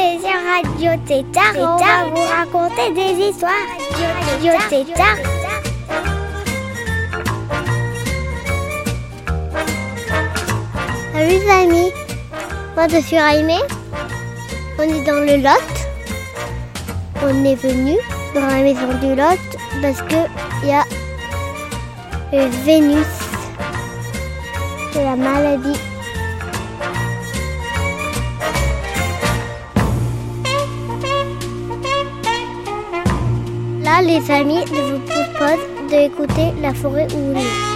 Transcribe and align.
Sur 0.00 0.32
Radio 0.32 0.98
Tétard 1.06 1.52
on 1.56 1.76
va 1.76 2.06
vous 2.06 2.22
raconter 2.22 2.90
des 2.94 3.22
histoires. 3.22 3.52
Radio 4.30 4.52
Tétard. 4.70 5.18
Salut 11.12 11.50
amis, 11.50 11.92
moi 12.74 12.88
je 12.88 13.00
suis 13.02 13.18
Raimé, 13.18 13.58
on 14.78 14.84
est 14.84 15.04
dans 15.04 15.20
le 15.20 15.36
Lot. 15.36 15.70
On 17.22 17.44
est 17.44 17.56
venu 17.56 17.96
dans 18.34 18.46
la 18.46 18.62
maison 18.62 18.88
du 19.02 19.14
Lot 19.14 19.38
parce 19.82 20.00
que 20.00 20.16
il 20.62 20.68
y 20.70 20.72
a 20.72 20.86
Vénus, 22.64 23.06
c'est 24.94 25.04
la 25.04 25.16
maladie. 25.16 25.89
Les 34.10 34.30
amis, 34.32 34.64
je 34.66 34.92
vous 34.92 34.98
propose 34.98 35.88
d'écouter 35.88 36.52
la 36.60 36.74
forêt 36.74 37.06
où 37.14 37.32
on 37.32 37.36
est. 37.36 37.69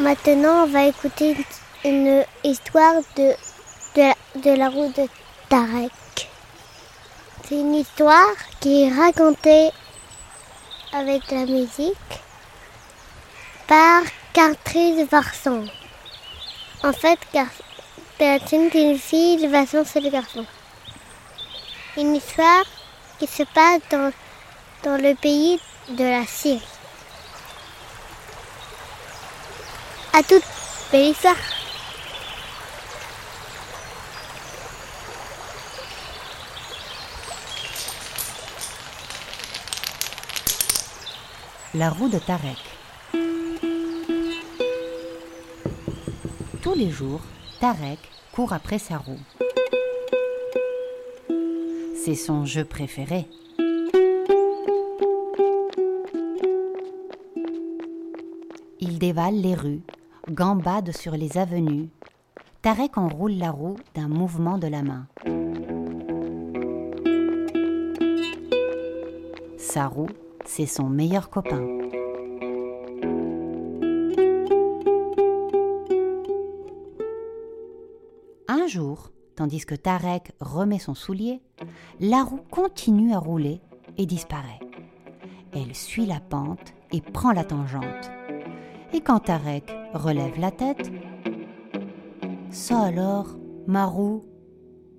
Maintenant, 0.00 0.62
on 0.62 0.66
va 0.66 0.84
écouter 0.86 1.36
une, 1.84 2.24
histoire 2.42 3.02
de, 3.18 3.34
de, 3.96 4.56
la, 4.56 4.70
roue 4.70 4.90
de 4.96 5.06
Tarek. 5.50 5.92
C'est 7.44 7.56
une 7.56 7.74
histoire 7.74 8.32
qui 8.60 8.84
est 8.84 8.94
racontée 8.94 9.70
avec 10.94 11.30
la 11.30 11.44
musique 11.44 12.22
par 13.66 14.00
Catherine 14.32 15.04
Varson. 15.04 15.66
En 16.82 16.94
fait, 16.94 17.18
Catherine 17.30 18.70
est 18.72 18.92
une 18.92 18.98
fille, 18.98 19.46
Varson 19.48 19.84
c'est 19.84 20.00
le 20.00 20.08
garçon. 20.08 20.46
Une 21.98 22.16
histoire 22.16 22.64
qui 23.18 23.26
se 23.26 23.42
passe 23.42 23.82
dans, 23.90 24.10
dans 24.82 24.96
le 24.96 25.14
pays 25.14 25.60
de 25.90 26.04
la 26.04 26.24
Syrie. 26.24 26.79
À 30.12 30.22
toute 30.24 30.42
belle. 30.90 31.14
La 41.74 41.90
roue 41.90 42.08
de 42.08 42.18
Tarek. 42.18 42.58
Tous 46.60 46.74
les 46.74 46.90
jours, 46.90 47.20
Tarek 47.60 48.00
court 48.32 48.52
après 48.52 48.80
sa 48.80 48.98
roue. 48.98 49.20
C'est 52.04 52.16
son 52.16 52.44
jeu 52.44 52.64
préféré. 52.64 53.26
Il 58.80 58.98
dévale 58.98 59.40
les 59.40 59.54
rues, 59.54 59.82
gambade 60.30 60.92
sur 60.96 61.12
les 61.12 61.38
avenues. 61.38 61.88
Tarek 62.62 62.96
enroule 62.98 63.32
la 63.32 63.50
roue 63.50 63.76
d'un 63.94 64.08
mouvement 64.08 64.58
de 64.58 64.68
la 64.68 64.82
main. 64.82 65.06
Sa 69.58 69.86
roue, 69.86 70.10
c'est 70.44 70.66
son 70.66 70.88
meilleur 70.88 71.30
copain. 71.30 71.66
Un 78.48 78.66
jour, 78.66 79.10
tandis 79.36 79.64
que 79.64 79.74
Tarek 79.74 80.32
remet 80.40 80.78
son 80.78 80.94
soulier, 80.94 81.40
la 81.98 82.22
roue 82.22 82.44
continue 82.50 83.14
à 83.14 83.18
rouler 83.18 83.60
et 83.96 84.06
disparaît. 84.06 84.60
Elle 85.52 85.74
suit 85.74 86.06
la 86.06 86.20
pente 86.20 86.74
et 86.92 87.00
prend 87.00 87.32
la 87.32 87.44
tangente. 87.44 88.10
Et 88.92 89.00
quand 89.02 89.20
Tarek 89.20 89.72
relève 89.94 90.38
la 90.38 90.50
tête, 90.50 90.90
ça 92.50 92.80
alors, 92.82 93.36
ma 93.68 93.86
roue, 93.86 94.24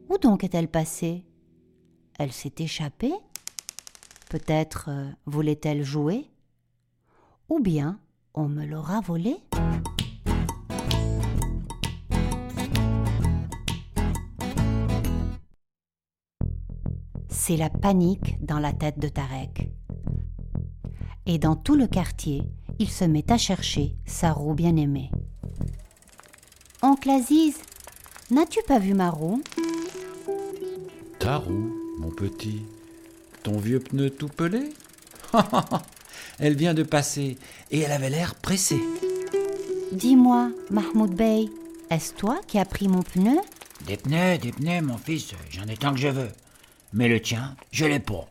où 0.10 0.18
donc 0.18 0.46
est-elle 0.46 0.70
passée? 0.70 1.26
Elle 2.18 2.32
s'est 2.32 2.54
échappée? 2.60 3.14
Peut-être 4.30 4.86
euh, 4.90 5.10
voulait-elle 5.26 5.84
jouer? 5.84 6.26
Ou 7.50 7.60
bien 7.60 8.00
on 8.34 8.48
me 8.48 8.66
l'aura 8.66 9.02
volée? 9.02 9.38
C'est 17.28 17.58
la 17.58 17.70
panique 17.70 18.38
dans 18.46 18.60
la 18.60 18.72
tête 18.72 19.00
de 19.00 19.10
Tarek. 19.10 19.70
Et 21.26 21.38
dans 21.40 21.56
tout 21.56 21.76
le 21.76 21.88
quartier, 21.88 22.44
il 22.82 22.90
se 22.90 23.06
met 23.06 23.32
à 23.32 23.38
chercher 23.38 23.94
sa 24.08 24.32
roue 24.32 24.56
bien-aimée. 24.56 25.12
Oncle 26.82 27.12
Aziz, 27.12 27.54
n'as-tu 28.32 28.60
pas 28.68 28.80
vu 28.80 28.96
ma 28.96 29.12
roue? 29.12 29.44
Ta 31.20 31.38
roue, 31.38 31.72
mon 32.00 32.10
petit 32.10 32.64
Ton 33.44 33.58
vieux 33.60 33.80
pneu 33.80 34.10
tout 34.10 34.30
pelé? 34.30 34.72
Elle 36.40 36.56
vient 36.56 36.74
de 36.74 36.82
passer 36.82 37.38
et 37.70 37.80
elle 37.82 37.92
avait 37.92 38.10
l'air 38.10 38.34
pressée. 38.34 38.82
Dis-moi, 39.92 40.50
Mahmoud 40.72 41.14
Bey, 41.14 41.50
est-ce 41.92 42.16
toi 42.16 42.42
qui 42.48 42.58
as 42.58 42.66
pris 42.66 42.88
mon 42.88 43.04
pneu? 43.04 43.38
Des 43.86 43.98
pneus, 43.98 44.40
des 44.40 44.52
pneus, 44.52 44.82
mon 44.82 44.98
fils, 44.98 45.34
j'en 45.52 45.68
ai 45.68 45.78
tant 45.78 45.94
que 45.94 46.00
je 46.00 46.08
veux. 46.08 46.32
Mais 46.94 47.08
le 47.08 47.22
tien, 47.22 47.56
je 47.72 47.86
l'ai 47.86 48.00
pas. 48.00 48.28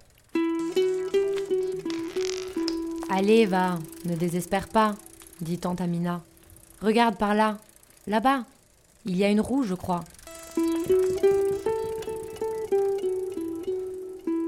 Allez, 3.12 3.44
va, 3.44 3.76
ne 4.04 4.14
désespère 4.14 4.68
pas, 4.68 4.94
dit 5.40 5.58
tante 5.58 5.80
Amina. 5.80 6.22
Regarde 6.80 7.16
par 7.16 7.34
là, 7.34 7.58
là-bas. 8.06 8.44
Il 9.04 9.16
y 9.16 9.24
a 9.24 9.28
une 9.28 9.40
roue, 9.40 9.64
je 9.64 9.74
crois. 9.74 10.04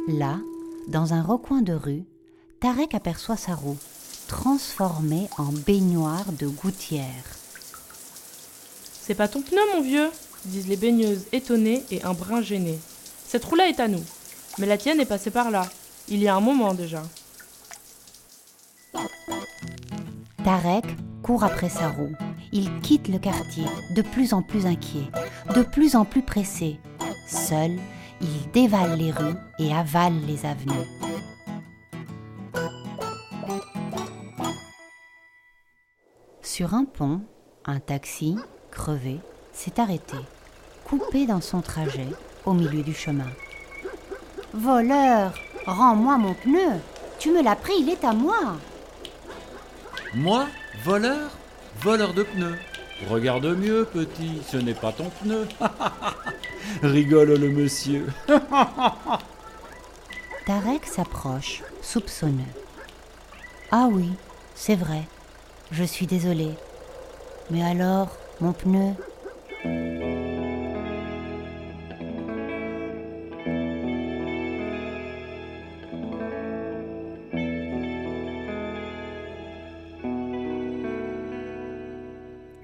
Là, 0.07 0.39
dans 0.87 1.13
un 1.13 1.23
recoin 1.23 1.61
de 1.61 1.73
rue, 1.73 2.05
Tarek 2.61 2.95
aperçoit 2.95 3.37
sa 3.37 3.57
roue, 3.57 3.79
transformée 4.29 5.29
en 5.39 5.51
baignoire 5.51 6.31
de 6.31 6.47
gouttière. 6.47 7.25
C'est 9.01 9.17
pas 9.17 9.27
ton 9.27 9.43
pneu, 9.43 9.59
mon 9.75 9.83
vieux, 9.83 10.09
disent 10.45 10.69
les 10.69 10.77
baigneuses 10.77 11.27
étonnées 11.33 11.83
et 11.91 12.05
un 12.05 12.15
brin 12.15 12.43
gêné. 12.43 12.79
Cette 13.27 13.45
roue-là 13.45 13.69
est 13.69 13.81
à 13.81 13.89
nous. 13.89 14.05
Mais 14.59 14.67
la 14.67 14.79
tienne 14.79 15.01
est 15.01 15.05
passée 15.05 15.33
par 15.33 15.51
là. 15.51 15.69
Il 16.09 16.21
y 16.23 16.29
a 16.29 16.37
un 16.37 16.41
moment 16.41 16.75
déjà. 16.75 17.03
Tarek 20.45 20.85
court 21.23 21.45
après 21.45 21.69
sa 21.69 21.89
roue. 21.89 22.13
Il 22.53 22.81
quitte 22.81 23.09
le 23.09 23.19
quartier, 23.19 23.65
de 23.95 24.03
plus 24.03 24.35
en 24.35 24.43
plus 24.43 24.67
inquiet, 24.67 25.09
de 25.55 25.63
plus 25.63 25.95
en 25.95 26.05
plus 26.05 26.23
pressé. 26.23 26.81
Seul, 27.29 27.79
il 28.21 28.51
dévale 28.53 28.99
les 28.99 29.13
rues 29.13 29.37
et 29.59 29.73
avale 29.73 30.15
les 30.27 30.45
avenues. 30.45 30.89
Sur 36.43 36.75
un 36.75 36.85
pont, 36.85 37.21
un 37.65 37.79
taxi, 37.79 38.37
crevé, 38.71 39.21
s'est 39.53 39.81
arrêté, 39.81 40.17
coupé 40.85 41.25
dans 41.27 41.41
son 41.41 41.61
trajet 41.61 42.09
au 42.45 42.53
milieu 42.53 42.83
du 42.83 42.93
chemin. 42.93 43.31
Voleur, 44.53 45.35
rends-moi 45.67 46.19
mon 46.19 46.35
pneu. 46.35 46.81
Tu 47.19 47.31
me 47.31 47.43
l'as 47.43 47.57
pris, 47.57 47.75
il 47.79 47.89
est 47.89 48.05
à 48.05 48.13
moi. 48.13 48.57
Moi 50.15 50.47
Voleur 50.85 51.31
Voleur 51.81 52.13
de 52.13 52.23
pneus 52.23 52.59
Regarde 53.09 53.47
mieux, 53.47 53.85
petit, 53.85 54.43
ce 54.47 54.57
n'est 54.59 54.75
pas 54.75 54.93
ton 54.93 55.11
pneu. 55.11 55.49
Rigole 56.83 57.35
le 57.35 57.49
monsieur. 57.49 58.07
Tarek 60.47 60.87
s'approche, 60.87 61.63
soupçonneux. 61.81 62.45
Ah 63.73 63.89
oui, 63.91 64.11
c'est 64.55 64.77
vrai. 64.77 65.03
Je 65.73 65.83
suis 65.83 66.07
désolé. 66.07 66.51
Mais 67.51 67.65
alors, 67.65 68.17
mon 68.41 68.53
pneu? 68.53 68.95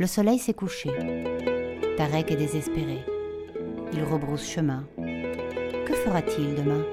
Soleil 0.08 0.38
s'est 0.38 0.55
couché. 0.55 0.90
Tarek 1.96 2.32
est 2.32 2.37
désespéré. 2.37 3.05
Il 3.93 4.02
rebrousse 4.02 4.49
chemin. 4.49 4.84
Que 4.96 5.94
fera-t-il 5.94 6.55
demain? 6.56 6.84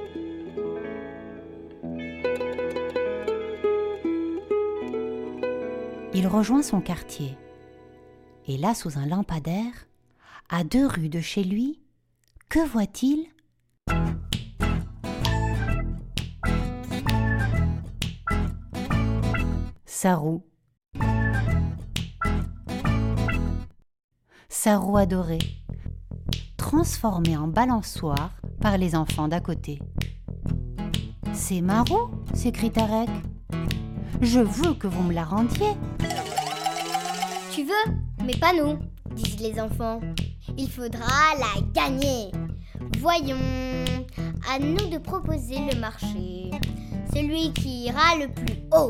Il 6.14 6.28
rejoint 6.28 6.62
son 6.62 6.80
quartier. 6.82 7.38
Et 8.48 8.58
là, 8.58 8.74
sous 8.74 8.98
un 8.98 9.06
lampadaire, 9.06 9.88
à 10.50 10.64
deux 10.64 10.86
rues 10.86 11.10
de 11.10 11.20
chez 11.20 11.44
lui, 11.44 11.82
que 12.50 12.60
voit-il? 12.60 13.26
Sa 19.86 20.16
roue. 20.16 20.44
Sa 24.66 24.78
roue 24.78 24.98
adorée, 24.98 25.62
transformée 26.58 27.38
en 27.38 27.48
balançoire 27.48 28.32
par 28.60 28.80
les 28.80 28.96
enfants 28.96 29.28
d'à 29.28 29.40
côté. 29.40 29.78
C'est 31.34 31.62
ma 31.62 31.84
roue 31.84 32.10
s'écrie 32.34 32.72
Tarek. 32.72 33.12
Je 34.22 34.40
veux 34.40 34.74
que 34.74 34.88
vous 34.88 35.04
me 35.04 35.14
la 35.14 35.24
rendiez. 35.24 35.70
Tu 37.52 37.64
veux, 37.64 37.94
mais 38.26 38.36
pas 38.38 38.54
nous, 38.54 38.80
disent 39.12 39.40
les 39.40 39.62
enfants. 39.62 40.00
Il 40.58 40.72
faudra 40.72 41.14
la 41.38 41.62
gagner. 41.72 42.32
Voyons, 42.98 43.38
à 44.52 44.58
nous 44.58 44.90
de 44.90 44.98
proposer 44.98 45.60
le 45.72 45.80
marché. 45.80 46.50
Celui 47.14 47.54
qui 47.54 47.86
ira 47.86 48.16
le 48.20 48.34
plus 48.34 48.64
haut. 48.74 48.90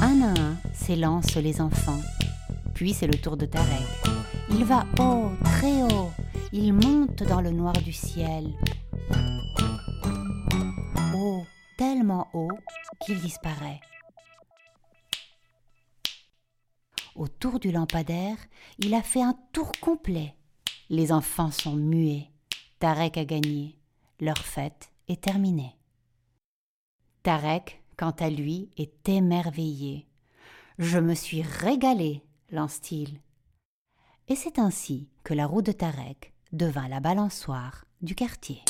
Un 0.00 0.22
à 0.22 0.30
un 0.30 0.56
s'élancent 0.72 1.36
les 1.36 1.60
enfants. 1.60 2.00
Puis 2.76 2.92
c'est 2.92 3.06
le 3.06 3.18
tour 3.18 3.38
de 3.38 3.46
Tarek. 3.46 3.86
Il 4.50 4.62
va 4.66 4.84
haut, 5.00 5.30
très 5.42 5.82
haut. 5.82 6.10
Il 6.52 6.74
monte 6.74 7.22
dans 7.22 7.40
le 7.40 7.50
noir 7.50 7.72
du 7.72 7.90
ciel. 7.90 8.52
Haut, 11.14 11.42
tellement 11.78 12.28
haut 12.34 12.58
qu'il 13.00 13.18
disparaît. 13.18 13.80
Autour 17.14 17.60
du 17.60 17.72
lampadaire, 17.72 18.36
il 18.78 18.92
a 18.92 19.02
fait 19.02 19.22
un 19.22 19.38
tour 19.54 19.72
complet. 19.80 20.34
Les 20.90 21.12
enfants 21.12 21.50
sont 21.50 21.76
muets. 21.76 22.30
Tarek 22.78 23.16
a 23.16 23.24
gagné. 23.24 23.78
Leur 24.20 24.36
fête 24.36 24.90
est 25.08 25.22
terminée. 25.22 25.74
Tarek, 27.22 27.82
quant 27.96 28.14
à 28.20 28.28
lui, 28.28 28.68
est 28.76 29.08
émerveillé. 29.08 30.06
Je 30.78 30.98
me 30.98 31.14
suis 31.14 31.40
régalé, 31.40 32.22
lance-t-il. 32.50 33.20
Et 34.28 34.36
c'est 34.36 34.58
ainsi 34.58 35.08
que 35.24 35.34
la 35.34 35.46
roue 35.46 35.62
de 35.62 35.72
Tarek 35.72 36.32
devint 36.52 36.88
la 36.88 37.00
balançoire 37.00 37.84
du 38.02 38.14
quartier. 38.14 38.62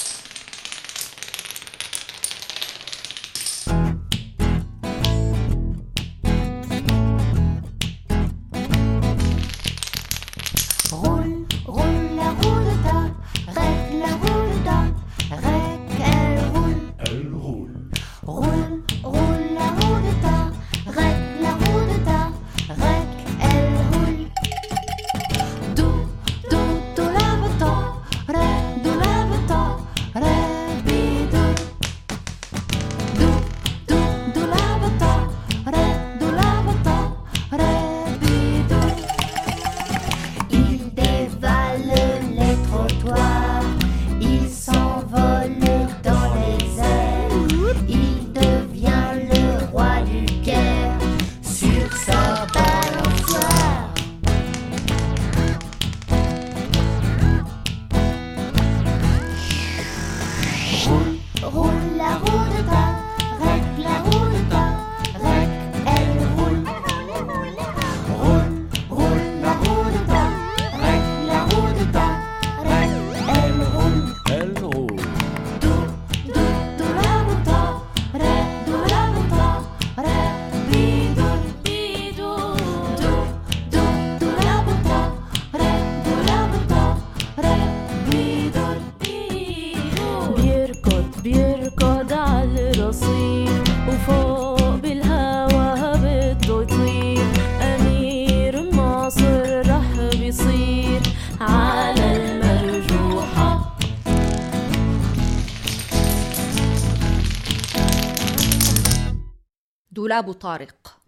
دولاب 110.16 110.32
طارق. 110.32 110.98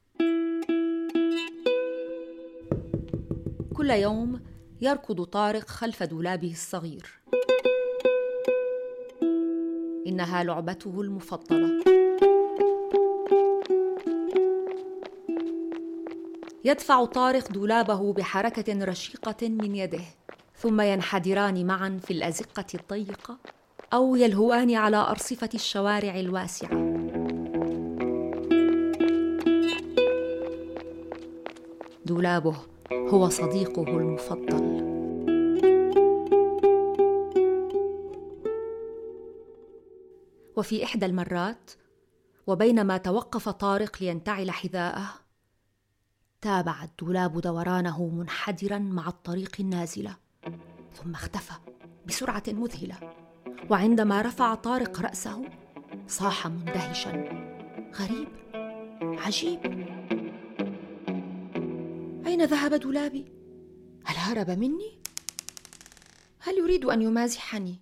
كل 3.77 3.91
يوم 3.91 4.41
يركض 4.81 5.25
طارق 5.25 5.69
خلف 5.69 6.03
دولابه 6.03 6.51
الصغير. 6.51 7.21
إنها 10.07 10.45
لعبته 10.45 11.01
المفضلة. 11.01 11.85
يدفع 16.65 17.05
طارق 17.05 17.53
دولابه 17.53 18.13
بحركة 18.13 18.85
رشيقة 18.85 19.49
من 19.49 19.77
يده 19.77 20.05
ثم 20.57 20.81
ينحدران 20.81 21.67
معا 21.67 22.01
في 22.05 22.13
الأزقة 22.13 22.67
الضيقة 22.75 23.39
أو 23.93 24.17
يلهوان 24.17 24.75
على 24.75 24.97
أرصفة 24.97 25.51
الشوارع 25.55 26.21
الواسعة. 26.21 27.08
دولابه 32.09 32.57
هو 32.93 33.29
صديقه 33.29 33.83
المفضل. 33.83 34.89
وفي 40.57 40.85
إحدى 40.85 41.07
المرات 41.07 41.71
وبينما 42.47 42.97
توقف 42.97 43.49
طارق 43.49 43.97
لينتعل 44.01 44.51
حذاءه 44.51 45.07
تابع 46.41 46.85
الدولاب 46.85 47.41
دورانه 47.41 48.07
منحدرا 48.09 48.79
مع 48.79 49.09
الطريق 49.09 49.57
النازله 49.61 50.17
ثم 50.95 51.15
اختفى 51.15 51.55
بسرعة 52.07 52.43
مذهلة. 52.49 52.97
وعندما 53.71 54.23
رفع 54.23 54.55
طارق 54.55 55.01
رأسه 55.01 55.43
صاح 56.07 56.47
مندهشا. 56.47 57.13
غريب 57.95 58.29
عجيب. 59.03 59.89
أين 62.29 62.45
ذهب 62.45 62.75
دولابي؟ 62.75 63.25
هل 64.05 64.17
هرب 64.17 64.51
مني؟ 64.51 65.03
هل 66.39 66.59
يريد 66.59 66.85
أن 66.85 67.03
يمازحني؟ 67.03 67.81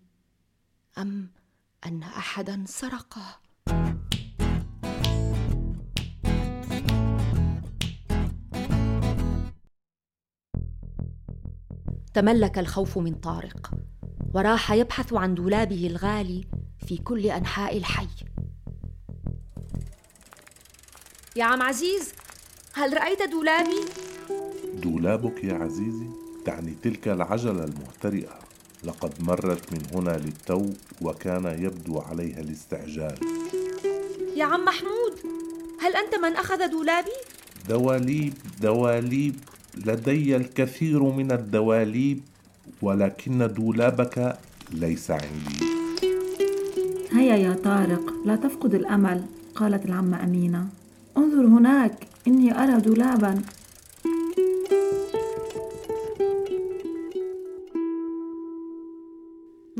أم 0.98 1.30
أن 1.86 2.02
أحدا 2.02 2.64
سرقه؟ 2.66 3.40
تملك 12.14 12.58
الخوف 12.58 12.98
من 12.98 13.14
طارق 13.14 13.70
وراح 14.34 14.72
يبحث 14.72 15.12
عن 15.12 15.34
دولابه 15.34 15.86
الغالي 15.86 16.44
في 16.86 16.96
كل 16.96 17.26
أنحاء 17.26 17.78
الحي. 17.78 18.08
يا 21.36 21.44
عم 21.44 21.62
عزيز 21.62 22.12
هل 22.74 22.96
رأيت 22.96 23.22
دولابي؟ 23.22 24.05
دولابك 24.82 25.44
يا 25.44 25.54
عزيزي 25.54 26.06
تعني 26.44 26.74
تلك 26.82 27.08
العجلة 27.08 27.64
المهترئة. 27.64 28.38
لقد 28.84 29.12
مرت 29.20 29.72
من 29.72 29.82
هنا 29.94 30.10
للتو 30.10 30.66
وكان 31.02 31.44
يبدو 31.44 31.98
عليها 31.98 32.40
الاستعجال. 32.40 33.14
يا 34.36 34.44
عم 34.44 34.64
محمود 34.64 35.12
هل 35.80 35.96
أنت 35.96 36.14
من 36.14 36.36
أخذ 36.36 36.70
دولابي؟ 36.70 37.16
دواليب 37.68 38.34
دواليب 38.62 39.34
لدي 39.86 40.36
الكثير 40.36 41.02
من 41.02 41.32
الدواليب 41.32 42.20
ولكن 42.82 43.50
دولابك 43.56 44.38
ليس 44.72 45.10
عندي. 45.10 45.66
هيا 47.12 47.36
يا 47.36 47.54
طارق 47.64 48.12
لا 48.24 48.36
تفقد 48.36 48.74
الأمل 48.74 49.24
قالت 49.54 49.86
العمة 49.86 50.24
أمينة. 50.24 50.66
انظر 51.16 51.46
هناك 51.46 52.06
إني 52.26 52.62
أرى 52.62 52.80
دولابا. 52.80 53.42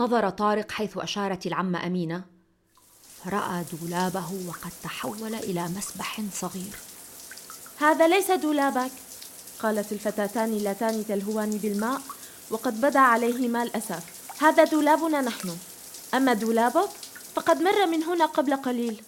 نظر 0.07 0.31
طارق 0.31 0.73
حيث 0.73 0.99
أشارت 0.99 1.47
العمه 1.47 1.87
أمينة 1.87 2.25
فراى 3.25 3.65
دولابه 3.73 4.33
وقد 4.49 4.71
تحول 4.83 5.35
إلى 5.35 5.69
مسبح 5.69 6.21
صغير. 6.33 6.75
هذا 7.79 8.09
ليس 8.09 8.31
دولابك 8.31 8.91
قالت 9.63 9.93
الفتاتان 9.93 10.49
اللتان 10.49 11.07
تلهوان 11.09 11.51
بالماء 11.51 12.01
وقد 12.51 12.81
بدا 12.81 13.01
عليهما 13.01 13.63
الاسف 13.63 14.05
هذا 14.43 14.65
دولابنا 14.65 15.21
نحن. 15.21 15.57
أما 16.15 16.33
دولابك 16.33 16.91
فقد 17.35 17.63
مر 17.63 17.87
من 17.87 18.03
هنا 18.03 18.27
قبل 18.27 18.57
قليل. 18.57 19.03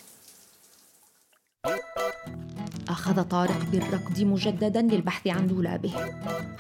أخذ 2.89 3.23
طارق 3.23 3.63
بالركض 3.73 4.21
مجددا 4.21 4.83
للبحث 4.83 5.27
عن 5.27 5.47
دولابه 5.47 5.95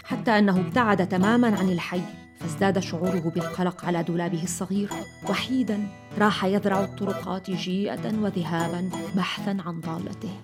حتى 0.04 0.30
أنه 0.38 0.60
ابتعد 0.60 1.08
تماما 1.08 1.58
عن 1.58 1.68
الحي. 1.70 2.27
فازداد 2.40 2.78
شعوره 2.78 3.32
بالقلق 3.34 3.84
على 3.84 4.02
دولابه 4.02 4.42
الصغير 4.42 4.90
وحيدا 5.28 5.88
راح 6.18 6.44
يذرع 6.44 6.80
الطرقات 6.80 7.50
جيئه 7.50 8.14
وذهابا 8.22 8.90
بحثا 9.16 9.56
عن 9.66 9.80
ضالته. 9.80 10.40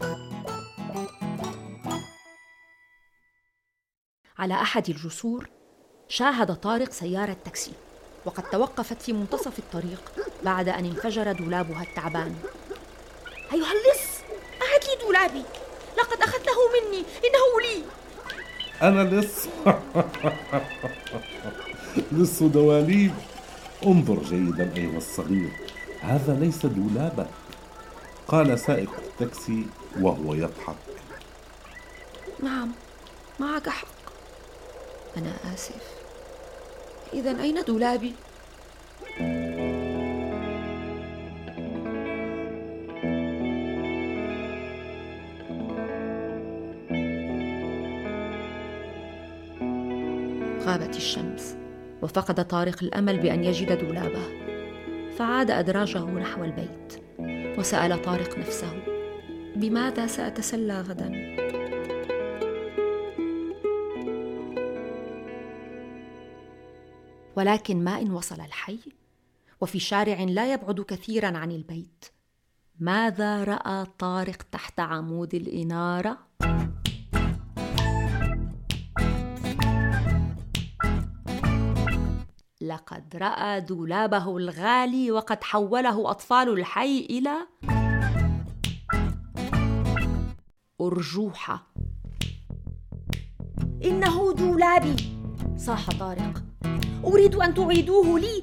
على 4.38 4.54
أحد 4.54 4.88
الجسور 4.88 5.48
شاهد 6.08 6.54
طارق 6.54 6.92
سيارة 6.92 7.36
تاكسي 7.44 7.72
وقد 8.24 8.42
توقفت 8.42 9.02
في 9.02 9.12
منتصف 9.12 9.58
الطريق 9.58 10.12
بعد 10.44 10.68
أن 10.68 10.84
انفجر 10.84 11.32
دولابها 11.32 11.82
التعبان. 11.82 12.34
ايها 13.52 13.72
اللص 13.72 14.20
اعد 14.62 14.84
لي 14.84 15.06
دولابي! 15.06 15.44
لقد 15.98 16.22
أخذته 16.22 16.58
مني! 16.74 16.98
إنه 16.98 17.60
لي! 17.62 17.84
أنا 18.82 19.20
لص 19.20 19.48
لص 22.12 22.42
دواليب. 22.42 23.12
انظر 23.86 24.22
جيدا 24.22 24.76
أيها 24.76 24.96
الصغير 24.96 25.50
هذا 26.00 26.34
ليس 26.40 26.66
دولابك 26.66 27.26
قال 28.28 28.58
سائق 28.58 28.90
التاكسي 29.04 29.66
وهو 30.00 30.34
يضحك. 30.34 30.76
نعم 32.42 32.72
معك 33.40 33.68
حق. 33.68 33.86
أنا 35.16 35.32
آسف. 35.54 35.94
اذا 37.12 37.42
أين 37.42 37.64
دولابي؟ 37.64 38.14
غابت 50.66 50.96
الشمس. 50.96 51.56
وفقد 52.02 52.48
طارق 52.48 52.82
الأمل 52.82 53.18
بأن 53.18 53.44
يجد 53.44 53.78
دولابه 53.78 54.44
فعاد 55.18 55.50
أدراجه 55.50 56.04
نحو 56.04 56.44
البيت 56.44 57.02
وسأل 57.58 58.02
طارق 58.02 58.38
نفسه 58.38 58.82
بماذا 59.56 60.06
سأتسلى 60.06 60.80
غدا؟ 60.80 61.34
ولكن 67.36 67.84
ما 67.84 68.00
إن 68.00 68.10
وصل 68.10 68.40
الحي 68.40 68.78
وفي 69.60 69.78
شارع 69.78 70.22
لا 70.22 70.52
يبعد 70.52 70.80
كثيرا 70.80 71.38
عن 71.38 71.50
البيت 71.50 72.04
ماذا 72.80 73.44
رأى 73.44 73.86
طارق 73.98 74.42
تحت 74.52 74.80
عمود 74.80 75.34
الإنارة؟ 75.34 76.18
لقد 82.64 83.16
رأى 83.16 83.60
دولابه 83.60 84.36
الغالي 84.36 85.10
وقد 85.10 85.44
حوله 85.44 86.10
أطفال 86.10 86.48
الحي 86.48 86.98
إلى 86.98 87.34
أرجوحة. 90.80 91.66
إنه 93.84 94.32
دولابي 94.32 94.96
صاح 95.56 95.90
طارق. 95.90 96.42
أريد 97.04 97.34
أن 97.34 97.54
تعيدوه 97.54 98.18
لي 98.20 98.42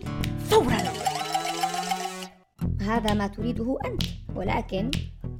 فورا. 0.49 0.83
هذا 2.81 3.13
ما 3.13 3.27
تريده 3.27 3.77
أنت 3.85 4.03
ولكن 4.35 4.91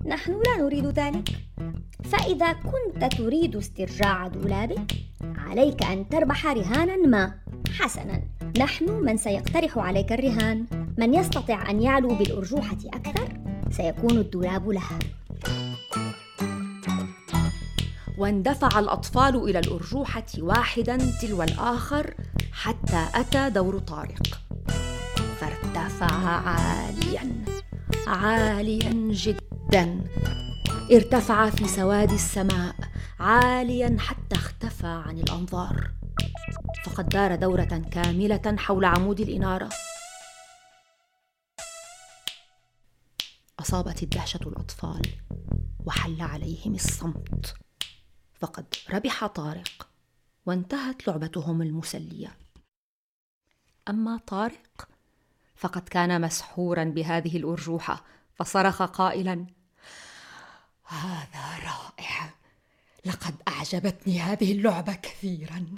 نحن 0.06 0.32
لا 0.32 0.64
نريد 0.64 0.86
ذلك. 0.86 1.30
فإذا 2.04 2.54
كنت 2.54 3.16
تريد 3.18 3.56
استرجاع 3.56 4.28
دولابك 4.28 4.92
عليك 5.24 5.84
أن 5.84 6.10
تربح 6.10 6.48
رهانا 6.48 6.96
ما 6.96 7.40
حسنا. 7.80 8.31
نحن 8.58 8.92
من 8.92 9.18
سيقترح 9.18 9.78
عليك 9.78 10.12
الرهان. 10.12 10.66
من 10.98 11.14
يستطيع 11.14 11.70
أن 11.70 11.82
يعلو 11.82 12.16
بالأرجوحة 12.16 12.78
أكثر 12.86 13.28
سيكون 13.70 14.18
الدولاب 14.18 14.70
له. 14.70 15.00
واندفع 18.18 18.80
الأطفال 18.80 19.36
إلى 19.50 19.60
الأرجوحة 19.60 20.26
واحدا 20.38 20.98
تلو 21.22 21.44
الآخر 21.44 22.14
حتى 22.52 23.06
أتى 23.16 23.50
دور 23.50 23.80
طارق. 23.80 24.40
فارتفع 25.40 26.30
عاليا 26.30 27.32
عاليا 28.08 28.94
جدا. 29.12 30.02
ارتفع 30.92 31.50
في 31.50 31.68
سواد 31.68 32.12
السماء 32.12 32.76
عاليا 33.20 33.98
حتى 34.00 34.36
اختفى 34.36 34.88
عن 34.88 35.18
الأنظار. 35.18 35.92
فقد 36.86 37.10
دار 37.10 37.36
دورة 37.36 37.82
كاملة 37.92 38.56
حول 38.58 38.86
عمود 38.86 39.20
الإنارة. 39.20 39.70
أصابت 43.60 44.04
الدهشة 44.04 44.40
الأطفال 44.42 45.02
وحل 45.86 46.22
عليهم 46.22 46.76
الصمت. 46.76 47.54
فقد 48.40 48.66
ربح 48.90 49.26
طارق 49.26 49.88
وانتهت 50.46 51.08
لعبتهم 51.08 51.62
المسلية. 51.62 52.38
أما 53.90 54.20
طارق 54.28 54.90
فقد 55.56 55.90
كان 55.90 56.22
مسحورا 56.22 56.84
بهذه 56.84 57.38
الأرجوحة. 57.38 58.04
فصرخ 58.36 58.82
قائلا 58.82 59.46
هذا 60.86 61.58
رائع 61.64 62.34
لقد 63.06 63.36
أعجبتني 63.48 64.20
هذه 64.20 64.52
اللعبة 64.52 64.94
كثيرا. 64.94 65.76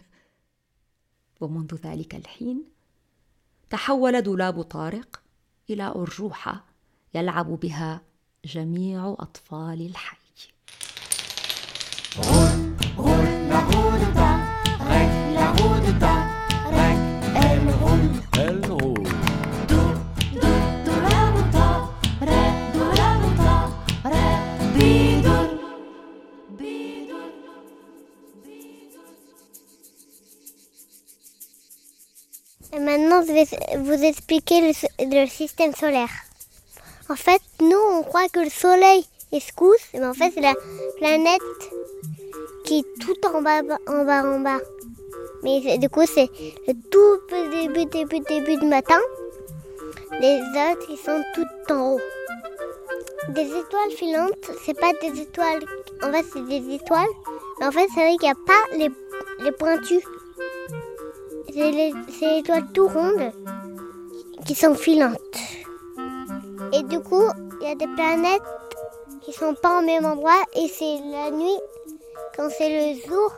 ومنذ 1.43 1.75
ذلك 1.75 2.15
الحين. 2.15 2.63
تحول 3.69 4.21
دولاب 4.21 4.61
طارق 4.61 5.21
إلى 5.69 5.83
ارجوحه 5.83 6.65
يلعب 7.13 7.59
بها 7.59 8.01
جميع 8.45 9.15
أطفال 9.19 9.85
الحي. 9.85 10.17
Je 33.21 33.31
vais 33.31 33.77
vous 33.77 34.03
expliquer 34.03 34.73
le, 34.99 35.27
système 35.27 35.73
solaire. 35.73 36.09
En 37.09 37.15
fait, 37.15 37.41
nous, 37.61 37.77
on 37.91 38.03
croit 38.03 38.27
que 38.29 38.39
le 38.39 38.49
soleil 38.49 39.05
est 39.31 39.39
secousse, 39.39 39.85
mais 39.93 40.05
en 40.05 40.13
fait, 40.13 40.31
c'est 40.33 40.41
la 40.41 40.55
planète 40.97 41.41
qui 42.63 42.79
est 42.79 42.99
tout 42.99 43.15
en 43.27 43.41
bas, 43.41 43.61
en 43.87 44.05
bas, 44.05 44.23
en 44.23 44.39
bas. 44.39 44.59
Mais 45.43 45.77
du 45.77 45.89
coup, 45.89 46.05
c'est 46.05 46.29
le 46.67 46.73
tout 46.89 47.17
début, 47.51 47.85
début, 47.85 48.19
début 48.21 48.57
du 48.57 48.65
matin. 48.65 48.99
Les 50.19 50.39
autres, 50.39 50.87
ils 50.89 50.97
sont 50.97 51.21
tout 51.35 51.73
en 51.73 51.93
haut. 51.93 52.01
Des 53.29 53.45
étoiles 53.45 53.91
filantes, 53.97 54.51
c'est 54.65 54.79
pas 54.79 54.91
des 55.01 55.21
étoiles. 55.21 55.63
En 56.01 56.11
fait, 56.11 56.25
c'est 56.33 56.47
des 56.47 56.75
étoiles. 56.75 57.13
Mais 57.59 57.67
en 57.67 57.71
fait, 57.71 57.87
c'est 57.93 58.01
vrai 58.01 58.15
qu'il 58.17 58.27
n'y 58.27 58.31
a 58.31 58.35
pas 58.45 58.77
les, 58.77 58.89
les 59.43 59.51
pointus. 59.51 60.03
C'est 61.53 61.69
les, 61.69 61.93
étoiles 62.39 62.65
tout 62.73 62.87
rondes 62.87 63.31
qui 64.43 64.55
sont 64.55 64.73
filantes. 64.73 65.19
Et 66.73 66.81
du 66.81 66.99
coup, 66.99 67.27
il 67.61 67.67
y 67.67 67.71
a 67.71 67.75
des 67.75 67.85
planètes 67.85 68.41
qui 69.21 69.33
sont 69.33 69.53
pas 69.53 69.77
au 69.79 69.85
même 69.85 70.03
endroit 70.03 70.41
et 70.55 70.67
c'est 70.67 70.97
la 71.11 71.29
nuit 71.29 71.59
quand 72.35 72.49
c'est 72.57 72.95
le 72.95 72.99
jour. 73.07 73.33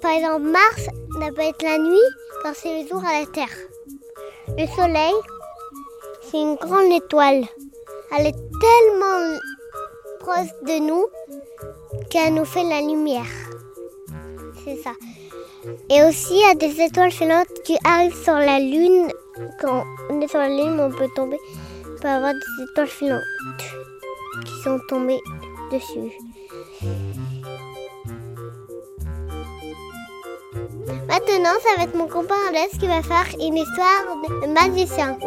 Par 0.00 0.12
exemple, 0.12 0.44
Mars, 0.44 0.88
ça 1.20 1.32
peut 1.34 1.42
être 1.42 1.62
la 1.62 1.76
nuit 1.76 2.08
quand 2.42 2.52
c'est 2.54 2.82
le 2.82 2.88
jour 2.88 3.04
à 3.04 3.20
la 3.20 3.26
Terre. 3.26 3.54
Le 4.56 4.66
Soleil, 4.66 5.14
c'est 6.22 6.40
une 6.40 6.54
grande 6.54 6.90
étoile. 6.90 7.44
Elle 8.16 8.28
est 8.28 8.32
tellement 8.32 9.38
proche 10.20 10.52
de 10.62 10.80
nous 10.80 11.04
qu'elle 12.08 12.32
nous 12.32 12.46
fait 12.46 12.64
la 12.64 12.80
lumière. 12.80 13.26
C'est 14.64 14.76
ça. 14.76 14.92
Et 15.90 16.02
aussi, 16.02 16.34
il 16.34 16.40
y 16.40 16.50
a 16.50 16.54
des 16.54 16.80
étoiles 16.80 17.10
filantes 17.10 17.48
qui 17.64 17.76
arrivent 17.84 18.22
sur 18.22 18.34
la 18.34 18.58
Lune. 18.58 19.10
Quand 19.60 19.84
on 20.10 20.20
est 20.20 20.28
sur 20.28 20.38
la 20.38 20.48
Lune, 20.48 20.78
on 20.80 20.90
peut 20.90 21.08
tomber. 21.14 21.38
On 21.84 22.00
peut 22.00 22.08
avoir 22.08 22.32
des 22.32 22.64
étoiles 22.70 22.88
filantes 22.88 23.22
qui 24.44 24.62
sont 24.62 24.78
tombées 24.88 25.20
dessus. 25.72 26.12
Maintenant, 31.08 31.54
ça 31.62 31.76
va 31.76 31.84
être 31.84 31.96
mon 31.96 32.08
copain 32.08 32.34
Alex 32.48 32.78
qui 32.78 32.86
va 32.86 33.02
faire 33.02 33.26
une 33.40 33.56
histoire 33.56 34.16
de 34.42 34.46
magicien. 34.48 35.18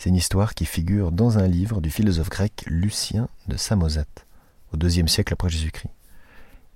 C'est 0.00 0.08
une 0.08 0.16
histoire 0.16 0.54
qui 0.54 0.64
figure 0.64 1.12
dans 1.12 1.36
un 1.36 1.46
livre 1.46 1.82
du 1.82 1.90
philosophe 1.90 2.30
grec 2.30 2.64
Lucien 2.66 3.28
de 3.48 3.58
Samosate, 3.58 4.24
au 4.72 4.78
IIe 4.78 5.06
siècle 5.06 5.34
après 5.34 5.50
Jésus-Christ. 5.50 5.92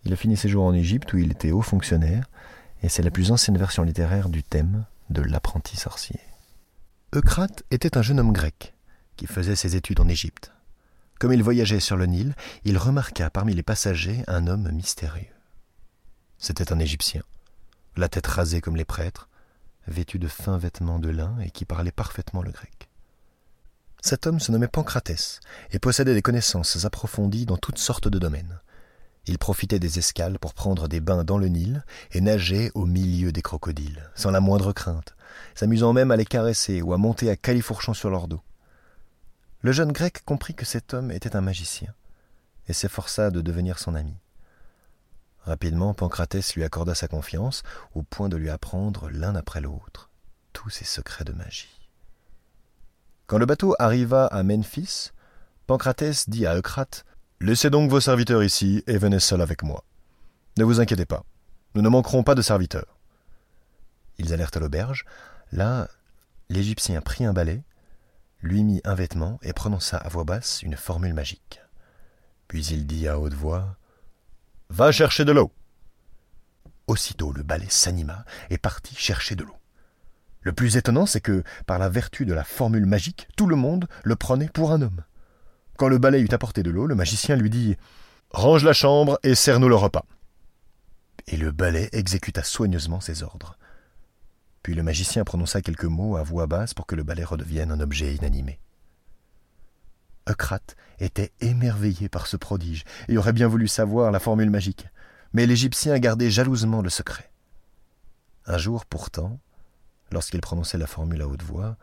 Il 0.04 0.12
a 0.12 0.16
fini 0.16 0.36
ses 0.36 0.50
jours 0.50 0.64
en 0.64 0.74
Égypte 0.74 1.10
où 1.14 1.16
il 1.16 1.30
était 1.30 1.50
haut 1.50 1.62
fonctionnaire, 1.62 2.28
et 2.82 2.90
c'est 2.90 3.02
la 3.02 3.10
plus 3.10 3.30
ancienne 3.30 3.56
version 3.56 3.82
littéraire 3.82 4.28
du 4.28 4.42
thème 4.42 4.84
de 5.08 5.22
l'apprenti 5.22 5.78
sorcier. 5.78 6.20
Eucrate 7.14 7.62
était 7.70 7.96
un 7.96 8.02
jeune 8.02 8.20
homme 8.20 8.34
grec 8.34 8.74
qui 9.16 9.26
faisait 9.26 9.56
ses 9.56 9.74
études 9.74 10.00
en 10.00 10.08
Égypte. 10.08 10.52
Comme 11.18 11.32
il 11.32 11.42
voyageait 11.42 11.80
sur 11.80 11.96
le 11.96 12.04
Nil, 12.04 12.34
il 12.64 12.76
remarqua 12.76 13.30
parmi 13.30 13.54
les 13.54 13.62
passagers 13.62 14.22
un 14.26 14.46
homme 14.48 14.70
mystérieux. 14.70 15.32
C'était 16.36 16.74
un 16.74 16.78
Égyptien, 16.78 17.22
la 17.96 18.10
tête 18.10 18.26
rasée 18.26 18.60
comme 18.60 18.76
les 18.76 18.84
prêtres, 18.84 19.30
vêtu 19.86 20.18
de 20.18 20.28
fins 20.28 20.58
vêtements 20.58 20.98
de 20.98 21.08
lin 21.08 21.38
et 21.42 21.48
qui 21.48 21.64
parlait 21.64 21.90
parfaitement 21.90 22.42
le 22.42 22.50
grec. 22.50 22.90
Cet 24.06 24.26
homme 24.26 24.38
se 24.38 24.52
nommait 24.52 24.68
Pancratès 24.68 25.40
et 25.70 25.78
possédait 25.78 26.12
des 26.12 26.20
connaissances 26.20 26.84
approfondies 26.84 27.46
dans 27.46 27.56
toutes 27.56 27.78
sortes 27.78 28.06
de 28.06 28.18
domaines. 28.18 28.60
Il 29.24 29.38
profitait 29.38 29.78
des 29.78 29.98
escales 29.98 30.38
pour 30.38 30.52
prendre 30.52 30.88
des 30.88 31.00
bains 31.00 31.24
dans 31.24 31.38
le 31.38 31.48
Nil 31.48 31.82
et 32.12 32.20
nager 32.20 32.70
au 32.74 32.84
milieu 32.84 33.32
des 33.32 33.40
crocodiles, 33.40 34.10
sans 34.14 34.30
la 34.30 34.40
moindre 34.40 34.74
crainte, 34.74 35.16
s'amusant 35.54 35.94
même 35.94 36.10
à 36.10 36.16
les 36.16 36.26
caresser 36.26 36.82
ou 36.82 36.92
à 36.92 36.98
monter 36.98 37.30
à 37.30 37.36
califourchon 37.36 37.94
sur 37.94 38.10
leur 38.10 38.28
dos. 38.28 38.42
Le 39.62 39.72
jeune 39.72 39.92
grec 39.92 40.22
comprit 40.26 40.54
que 40.54 40.66
cet 40.66 40.92
homme 40.92 41.10
était 41.10 41.34
un 41.34 41.40
magicien 41.40 41.94
et 42.68 42.74
s'efforça 42.74 43.30
de 43.30 43.40
devenir 43.40 43.78
son 43.78 43.94
ami. 43.94 44.18
Rapidement, 45.44 45.94
Pancratès 45.94 46.54
lui 46.54 46.62
accorda 46.62 46.94
sa 46.94 47.08
confiance 47.08 47.62
au 47.94 48.02
point 48.02 48.28
de 48.28 48.36
lui 48.36 48.50
apprendre 48.50 49.08
l'un 49.08 49.34
après 49.34 49.62
l'autre 49.62 50.10
tous 50.52 50.68
ses 50.68 50.84
secrets 50.84 51.24
de 51.24 51.32
magie. 51.32 51.83
Quand 53.26 53.38
le 53.38 53.46
bateau 53.46 53.74
arriva 53.78 54.26
à 54.26 54.42
Memphis, 54.42 55.10
Pancratès 55.66 56.28
dit 56.28 56.46
à 56.46 56.56
Eucrate 56.56 57.04
Laissez 57.40 57.70
donc 57.70 57.90
vos 57.90 58.00
serviteurs 58.00 58.44
ici 58.44 58.82
et 58.86 58.98
venez 58.98 59.18
seul 59.18 59.40
avec 59.40 59.62
moi. 59.62 59.84
Ne 60.58 60.64
vous 60.64 60.80
inquiétez 60.80 61.06
pas, 61.06 61.24
nous 61.74 61.82
ne 61.82 61.88
manquerons 61.88 62.22
pas 62.22 62.34
de 62.34 62.42
serviteurs. 62.42 62.98
Ils 64.18 64.32
allèrent 64.32 64.50
à 64.54 64.58
l'auberge. 64.60 65.04
Là, 65.52 65.88
l'Égyptien 66.48 67.00
prit 67.00 67.24
un 67.24 67.32
balai, 67.32 67.62
lui 68.42 68.62
mit 68.62 68.80
un 68.84 68.94
vêtement 68.94 69.38
et 69.42 69.52
prononça 69.52 69.96
à 69.96 70.08
voix 70.08 70.24
basse 70.24 70.62
une 70.62 70.76
formule 70.76 71.14
magique. 71.14 71.60
Puis 72.46 72.66
il 72.66 72.86
dit 72.86 73.08
à 73.08 73.18
haute 73.18 73.34
voix 73.34 73.76
Va 74.68 74.92
chercher 74.92 75.24
de 75.24 75.32
l'eau. 75.32 75.50
Aussitôt 76.86 77.32
le 77.32 77.42
balai 77.42 77.68
s'anima 77.70 78.24
et 78.50 78.58
partit 78.58 78.94
chercher 78.94 79.34
de 79.34 79.44
l'eau. 79.44 79.56
Le 80.44 80.52
plus 80.52 80.76
étonnant, 80.76 81.06
c'est 81.06 81.22
que, 81.22 81.42
par 81.66 81.78
la 81.78 81.88
vertu 81.88 82.26
de 82.26 82.34
la 82.34 82.44
formule 82.44 82.86
magique, 82.86 83.26
tout 83.36 83.46
le 83.46 83.56
monde 83.56 83.88
le 84.04 84.14
prenait 84.14 84.48
pour 84.48 84.72
un 84.72 84.82
homme. 84.82 85.02
Quand 85.78 85.88
le 85.88 85.98
balai 85.98 86.20
eut 86.20 86.28
apporté 86.32 86.62
de 86.62 86.70
l'eau, 86.70 86.86
le 86.86 86.94
magicien 86.94 87.34
lui 87.34 87.50
dit 87.50 87.76
Range 88.30 88.62
la 88.62 88.74
chambre 88.74 89.18
et 89.22 89.34
sers-nous 89.34 89.68
le 89.68 89.74
repas. 89.74 90.04
Et 91.26 91.38
le 91.38 91.50
balai 91.50 91.88
exécuta 91.92 92.42
soigneusement 92.42 93.00
ses 93.00 93.22
ordres. 93.22 93.56
Puis 94.62 94.74
le 94.74 94.82
magicien 94.82 95.24
prononça 95.24 95.62
quelques 95.62 95.84
mots 95.84 96.16
à 96.16 96.22
voix 96.22 96.46
basse 96.46 96.74
pour 96.74 96.86
que 96.86 96.94
le 96.94 97.02
balai 97.02 97.24
redevienne 97.24 97.72
un 97.72 97.80
objet 97.80 98.14
inanimé. 98.14 98.60
Eucrate 100.28 100.76
était 100.98 101.32
émerveillé 101.40 102.08
par 102.08 102.26
ce 102.26 102.36
prodige 102.36 102.84
et 103.08 103.16
aurait 103.16 103.32
bien 103.32 103.48
voulu 103.48 103.66
savoir 103.66 104.10
la 104.10 104.20
formule 104.20 104.50
magique, 104.50 104.86
mais 105.32 105.46
l'Égyptien 105.46 105.98
gardait 105.98 106.30
jalousement 106.30 106.82
le 106.82 106.90
secret. 106.90 107.30
Un 108.46 108.58
jour 108.58 108.84
pourtant, 108.86 109.38
lorsqu'il 110.10 110.40
prononçait 110.40 110.78
la 110.78 110.86
formule 110.86 111.22
à 111.22 111.28
haute 111.28 111.42
voix, 111.42 111.76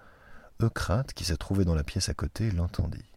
Eucrate, 0.62 1.14
qui 1.14 1.26
se 1.26 1.34
trouvait 1.34 1.66
dans 1.66 1.76
la 1.76 1.84
pièce 1.84 2.10
à 2.10 2.14
côté, 2.14 2.52
l'entendit. 2.52 3.12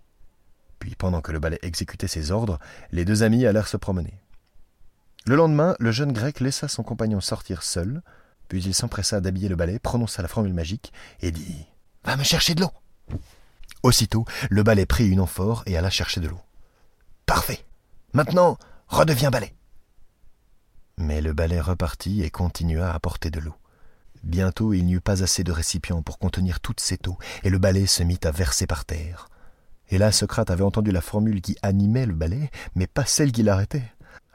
Puis, 0.78 0.94
pendant 0.94 1.20
que 1.20 1.32
le 1.32 1.38
balai 1.38 1.58
exécutait 1.62 2.08
ses 2.08 2.30
ordres, 2.30 2.58
les 2.90 3.04
deux 3.04 3.22
amis 3.22 3.46
allèrent 3.46 3.68
se 3.68 3.76
promener. 3.76 4.18
Le 5.26 5.36
lendemain, 5.36 5.74
le 5.78 5.90
jeune 5.90 6.12
grec 6.12 6.40
laissa 6.40 6.68
son 6.68 6.82
compagnon 6.82 7.20
sortir 7.20 7.62
seul, 7.62 8.02
puis 8.48 8.62
il 8.62 8.74
s'empressa 8.74 9.20
d'habiller 9.20 9.48
le 9.48 9.56
balai, 9.56 9.78
prononça 9.78 10.20
la 10.20 10.28
formule 10.28 10.52
magique 10.52 10.92
et 11.20 11.30
dit 11.30 11.66
Va 12.04 12.16
me 12.16 12.22
chercher 12.24 12.54
de 12.54 12.60
l'eau 12.60 12.70
Aussitôt, 13.82 14.26
le 14.50 14.62
balai 14.62 14.86
prit 14.86 15.08
une 15.08 15.20
amphore 15.20 15.62
et 15.66 15.76
alla 15.76 15.90
chercher 15.90 16.20
de 16.20 16.28
l'eau. 16.28 16.40
Parfait 17.26 17.64
Maintenant, 18.12 18.58
redeviens 18.88 19.30
balai 19.30 19.54
Mais 20.98 21.22
le 21.22 21.32
balai 21.32 21.60
repartit 21.60 22.22
et 22.22 22.30
continua 22.30 22.90
à 22.90 22.94
apporter 22.94 23.30
de 23.30 23.40
l'eau. 23.40 23.54
Bientôt 24.24 24.72
il 24.72 24.86
n'y 24.86 24.94
eut 24.94 25.00
pas 25.00 25.22
assez 25.22 25.44
de 25.44 25.52
récipients 25.52 26.02
pour 26.02 26.18
contenir 26.18 26.60
toute 26.60 26.80
cette 26.80 27.06
eau, 27.08 27.18
et 27.42 27.50
le 27.50 27.58
balai 27.58 27.86
se 27.86 28.02
mit 28.02 28.18
à 28.24 28.30
verser 28.30 28.66
par 28.66 28.86
terre. 28.86 29.28
Et 29.90 29.98
là 29.98 30.12
Socrate 30.12 30.50
avait 30.50 30.64
entendu 30.64 30.92
la 30.92 31.02
formule 31.02 31.42
qui 31.42 31.56
animait 31.62 32.06
le 32.06 32.14
balai, 32.14 32.50
mais 32.74 32.86
pas 32.86 33.04
celle 33.04 33.32
qui 33.32 33.42
l'arrêtait. 33.42 33.84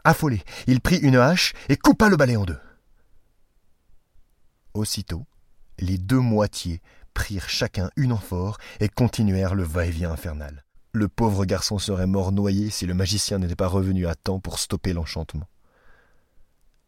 Affolé, 0.04 0.44
il 0.68 0.80
prit 0.80 0.98
une 0.98 1.16
hache 1.16 1.54
et 1.70 1.76
coupa 1.76 2.08
le 2.08 2.18
balai 2.18 2.38
en 2.38 2.46
deux. 2.46 2.60
Aussitôt, 4.76 5.26
les 5.80 5.98
deux 5.98 6.20
moitiés 6.20 6.82
prirent 7.16 7.50
chacun 7.50 7.90
une 7.96 8.12
amphore 8.12 8.60
et 8.80 8.90
continuèrent 8.90 9.56
le 9.56 9.64
va-et-vient 9.64 10.12
infernal. 10.12 10.64
Le 10.92 11.08
pauvre 11.08 11.46
garçon 11.46 11.80
serait 11.80 12.08
mort 12.08 12.32
noyé 12.32 12.70
si 12.70 12.86
le 12.86 12.94
magicien 12.94 13.40
n'était 13.40 13.56
pas 13.56 13.68
revenu 13.68 14.08
à 14.08 14.16
temps 14.16 14.40
pour 14.40 14.60
stopper 14.60 14.94
l'enchantement. 14.94 15.48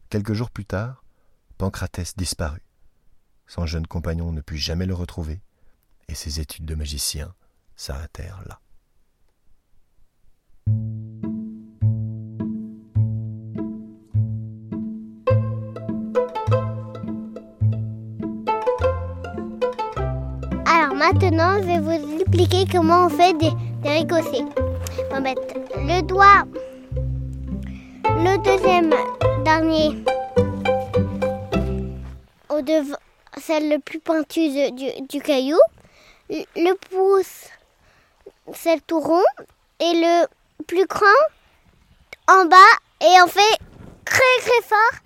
Quelques 0.10 0.34
jours 0.34 0.52
plus 0.52 0.66
tard, 0.66 1.04
Pancratès 1.58 2.16
disparut. 2.16 2.62
Son 3.54 3.66
jeune 3.66 3.86
compagnon 3.86 4.32
ne 4.32 4.40
put 4.40 4.56
jamais 4.56 4.86
le 4.86 4.94
retrouver, 4.94 5.42
et 6.08 6.16
ses 6.16 6.40
études 6.40 6.64
de 6.64 6.74
magicien 6.74 7.34
s'arrêtèrent 7.76 8.42
là. 8.48 8.62
Alors 20.66 20.96
maintenant, 20.96 21.62
je 21.62 21.68
vais 21.68 21.80
vous 21.80 22.22
expliquer 22.22 22.66
comment 22.72 23.08
on 23.08 23.10
fait 23.10 23.38
des, 23.38 23.52
des. 23.84 24.46
On 25.12 25.22
va 25.22 25.34
le 25.76 26.02
doigt, 26.04 26.46
le 28.06 28.42
deuxième 28.46 28.94
dernier, 29.44 30.06
au 32.50 32.62
devant, 32.62 33.01
celle 33.40 33.70
le 33.70 33.80
plus 33.80 34.00
pointue 34.00 34.72
du, 34.72 35.02
du 35.08 35.22
caillou, 35.22 35.60
le 36.30 36.74
pouce, 36.74 37.48
celle 38.54 38.82
tout 38.82 39.00
rond, 39.00 39.24
et 39.80 39.94
le 39.94 40.28
plus 40.68 40.86
grand 40.86 41.06
en 42.28 42.46
bas, 42.46 42.58
et 43.02 43.22
on 43.24 43.28
fait 43.28 43.58
très 44.06 44.42
très 44.42 44.62
fort. 44.64 45.00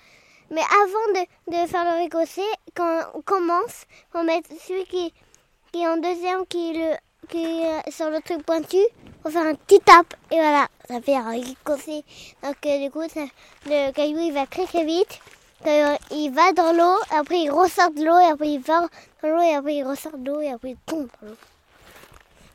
Mais 0.51 0.61
avant 0.61 1.13
de, 1.15 1.51
de 1.51 1.67
faire 1.67 1.83
le 1.85 2.03
ricossé, 2.03 2.43
quand 2.75 3.01
on 3.15 3.21
commence, 3.21 3.85
on 4.13 4.23
met 4.23 4.41
celui 4.67 4.85
qui, 4.85 5.13
qui 5.71 5.81
est 5.81 5.87
en 5.87 5.97
deuxième, 5.97 6.45
qui 6.45 6.71
est, 6.71 6.73
le, 6.73 6.95
qui 7.27 7.91
sur 7.91 8.09
le 8.09 8.21
truc 8.21 8.45
pointu, 8.45 8.77
on 9.23 9.29
fait 9.31 9.39
un 9.39 9.55
petit 9.55 9.79
tape, 9.79 10.13
et 10.29 10.35
voilà, 10.35 10.67
ça 10.87 11.01
fait 11.01 11.15
un 11.15 11.31
ricossé. 11.31 12.03
Donc 12.43 12.57
euh, 12.65 12.83
du 12.83 12.91
coup, 12.91 13.01
le 13.65 13.91
caillou, 13.91 14.19
il 14.19 14.33
va 14.33 14.45
très 14.45 14.65
très 14.65 14.83
vite. 14.85 15.19
Euh, 15.67 15.95
il 16.11 16.29
va 16.31 16.51
dans 16.53 16.73
l'eau, 16.73 16.99
après 17.09 17.39
il 17.39 17.49
ressort 17.51 17.89
de 17.91 18.03
l'eau, 18.03 18.17
et 18.19 18.25
après 18.31 18.49
il 18.49 18.59
va 18.61 18.81
dans 19.21 19.29
l'eau, 19.29 19.41
et 19.41 19.55
après 19.55 19.75
il 19.75 19.83
ressort 19.83 20.17
de 20.17 20.29
l'eau, 20.31 20.39
et 20.41 20.49
après 20.51 20.71
il 20.71 20.77
tombe 20.85 21.07
dans 21.21 21.27
l'eau. 21.29 21.37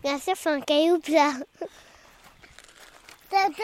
Bien 0.02 0.18
sûr, 0.18 0.34
c'est 0.36 0.48
un 0.50 0.60
caillou 0.60 0.98
plat. 1.00 1.32
T'as 3.28 3.48
vu, 3.48 3.54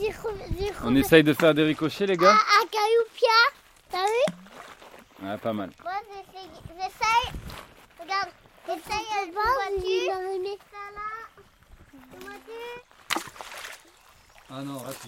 j'ai 0.00 0.12
trouvé- 0.12 0.72
On 0.84 0.94
essaye 0.96 1.22
de 1.22 1.32
faire 1.32 1.54
des 1.54 1.62
ricochets, 1.64 2.06
les 2.06 2.16
gars 2.16 2.32
un 2.32 2.66
caillou 2.66 3.04
plat. 3.18 3.50
T'as 3.90 4.04
vu 4.04 5.28
Ouais, 5.28 5.38
pas 5.38 5.52
mal. 5.52 5.70
Moi, 5.82 5.92
j'essaye. 6.08 6.50
j'essaye. 6.76 7.32
Regarde, 8.00 8.28
j'essaye 8.66 9.06
une 9.26 9.32
voiture. 9.32 10.12
Ça 10.72 10.78
là. 10.94 11.08
Une 11.94 12.18
voiture. 12.18 13.24
Ah 14.50 14.62
non, 14.62 14.78
reste. 14.80 15.06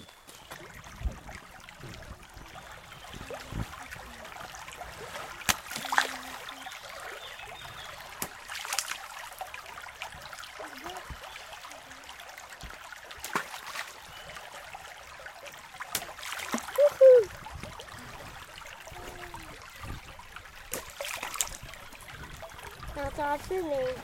J'entends 23.35 23.47
plus, 23.47 23.63
mais. 23.63 23.95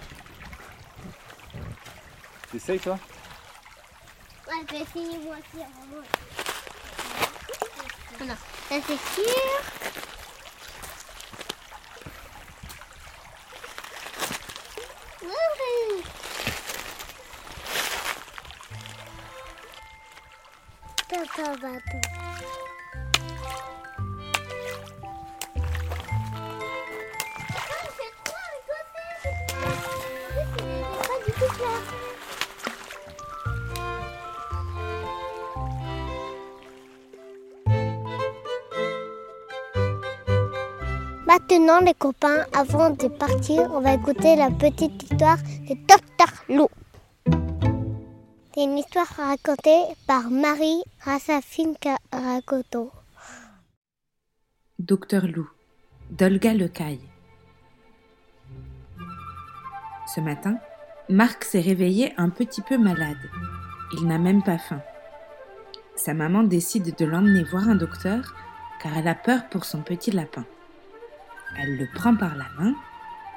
T'essayes, 2.51 2.79
toi 2.79 2.99
Ouais, 4.47 4.53
je 4.69 4.75
vais 4.75 4.81
essayer 4.81 5.17
moi 5.19 5.35
aussi. 5.35 5.63
vraiment. 5.63 6.03
Non, 8.19 8.35
ça 8.69 8.75
c'est 8.87 9.21
sûr. 9.21 9.61
Wouhou. 15.21 16.03
Maintenant, 41.61 41.85
les 41.85 41.93
copains, 41.93 42.47
avant 42.53 42.89
de 42.89 43.07
partir, 43.07 43.69
on 43.71 43.81
va 43.81 43.93
écouter 43.93 44.35
la 44.35 44.49
petite 44.49 45.03
histoire 45.03 45.37
de 45.37 45.75
Docteur 45.87 46.43
Lou. 46.49 46.67
C'est 48.55 48.63
une 48.63 48.79
histoire 48.79 49.05
racontée 49.05 49.83
par 50.07 50.31
Marie 50.31 50.81
Rassafine 51.01 51.75
Karakoto. 51.79 52.89
Docteur 54.79 55.27
Lou, 55.27 55.47
d'Olga 56.09 56.55
Lecaille. 56.55 57.07
Ce 60.15 60.19
matin, 60.19 60.57
Marc 61.09 61.43
s'est 61.43 61.61
réveillé 61.61 62.11
un 62.17 62.31
petit 62.31 62.63
peu 62.63 62.79
malade. 62.79 63.29
Il 63.93 64.07
n'a 64.07 64.17
même 64.17 64.41
pas 64.41 64.57
faim. 64.57 64.81
Sa 65.95 66.15
maman 66.15 66.41
décide 66.41 66.95
de 66.95 67.05
l'emmener 67.05 67.43
voir 67.43 67.69
un 67.69 67.75
docteur 67.75 68.33
car 68.81 68.97
elle 68.97 69.07
a 69.07 69.15
peur 69.15 69.47
pour 69.49 69.65
son 69.65 69.83
petit 69.83 70.09
lapin. 70.09 70.43
Elle 71.57 71.77
le 71.77 71.87
prend 71.93 72.15
par 72.15 72.35
la 72.35 72.45
main 72.59 72.73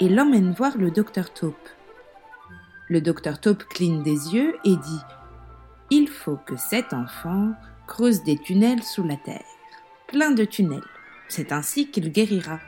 et 0.00 0.09
l'emmène 0.09 0.53
voir 0.53 0.77
le 0.77 0.90
docteur 0.90 1.33
Taupe. 1.33 1.68
Le 2.88 3.00
docteur 3.00 3.40
Taupe 3.40 3.64
cligne 3.64 4.03
des 4.03 4.35
yeux 4.35 4.57
et 4.64 4.77
dit 4.77 5.00
Il 5.90 6.09
faut 6.09 6.37
que 6.37 6.57
cet 6.57 6.92
enfant 6.92 7.55
creuse 7.87 8.22
des 8.22 8.38
tunnels 8.38 8.83
sous 8.83 9.05
la 9.05 9.16
terre, 9.16 9.44
plein 10.07 10.31
de 10.31 10.44
tunnels. 10.44 10.81
C'est 11.29 11.53
ainsi 11.53 11.90
qu'il 11.90 12.12
guérira. 12.12 12.61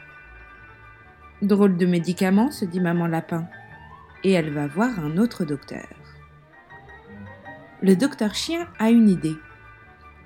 Drôle 1.43 1.77
de 1.77 1.87
médicament, 1.87 2.51
se 2.51 2.65
dit 2.65 2.81
maman 2.81 3.07
lapin, 3.07 3.47
et 4.25 4.33
elle 4.33 4.51
va 4.51 4.67
voir 4.67 4.99
un 4.99 5.19
autre 5.19 5.45
docteur. 5.45 5.87
Le 7.83 7.95
docteur 7.95 8.35
chien 8.35 8.67
a 8.79 8.91
une 8.91 9.09
idée. 9.09 9.37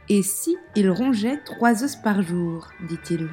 Et 0.09 0.22
si 0.22 0.56
il 0.76 0.90
rongeait 0.90 1.38
trois 1.44 1.85
os 1.85 1.96
par 1.96 2.22
jour 2.22 2.68
dit-il? 2.88 3.28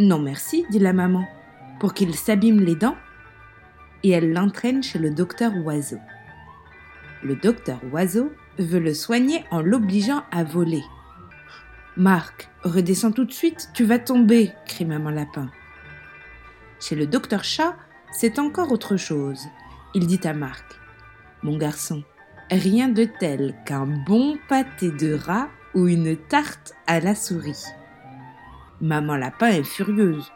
Non 0.00 0.18
merci, 0.18 0.64
dit 0.70 0.78
la 0.78 0.94
maman, 0.94 1.28
pour 1.78 1.92
qu'il 1.92 2.14
s'abîme 2.14 2.60
les 2.60 2.74
dents. 2.74 2.96
Et 4.02 4.08
elle 4.08 4.32
l'entraîne 4.32 4.82
chez 4.82 4.98
le 4.98 5.10
docteur 5.10 5.52
Oiseau. 5.62 5.98
Le 7.22 7.36
docteur 7.36 7.78
Oiseau 7.92 8.32
veut 8.58 8.78
le 8.78 8.94
soigner 8.94 9.44
en 9.50 9.60
l'obligeant 9.60 10.22
à 10.32 10.42
voler. 10.42 10.82
Marc, 11.98 12.48
redescends 12.62 13.12
tout 13.12 13.26
de 13.26 13.32
suite, 13.32 13.68
tu 13.74 13.84
vas 13.84 13.98
tomber, 13.98 14.52
crie 14.66 14.86
maman 14.86 15.10
lapin. 15.10 15.50
Chez 16.80 16.96
le 16.96 17.06
docteur 17.06 17.44
chat, 17.44 17.76
c'est 18.10 18.38
encore 18.38 18.72
autre 18.72 18.96
chose. 18.96 19.48
Il 19.92 20.06
dit 20.06 20.26
à 20.26 20.32
Marc 20.32 20.64
Mon 21.42 21.58
garçon, 21.58 22.04
rien 22.50 22.88
de 22.88 23.04
tel 23.04 23.54
qu'un 23.66 23.84
bon 23.84 24.38
pâté 24.48 24.92
de 24.92 25.12
rat 25.12 25.50
ou 25.74 25.88
une 25.88 26.16
tarte 26.16 26.72
à 26.86 27.00
la 27.00 27.14
souris. 27.14 27.66
Maman 28.80 29.16
lapin 29.16 29.48
est 29.48 29.62
furieuse. 29.62 30.32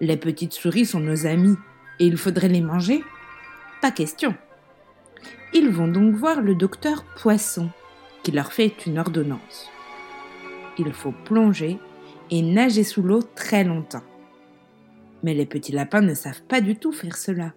Les 0.00 0.18
petites 0.18 0.52
souris 0.52 0.84
sont 0.84 1.00
nos 1.00 1.26
amies 1.26 1.56
et 1.98 2.06
il 2.06 2.18
faudrait 2.18 2.48
les 2.48 2.60
manger? 2.60 3.02
Pas 3.80 3.90
question. 3.90 4.34
Ils 5.54 5.70
vont 5.70 5.88
donc 5.88 6.14
voir 6.14 6.42
le 6.42 6.54
docteur 6.54 7.04
Poisson 7.16 7.70
qui 8.22 8.32
leur 8.32 8.52
fait 8.52 8.86
une 8.86 8.98
ordonnance. 8.98 9.70
Il 10.78 10.92
faut 10.92 11.14
plonger 11.24 11.78
et 12.30 12.42
nager 12.42 12.84
sous 12.84 13.02
l'eau 13.02 13.22
très 13.22 13.64
longtemps. 13.64 14.04
Mais 15.22 15.32
les 15.32 15.46
petits 15.46 15.72
lapins 15.72 16.02
ne 16.02 16.12
savent 16.12 16.42
pas 16.42 16.60
du 16.60 16.76
tout 16.76 16.92
faire 16.92 17.16
cela. 17.16 17.54